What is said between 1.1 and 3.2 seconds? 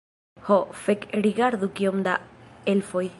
rigardu kiom da elfoj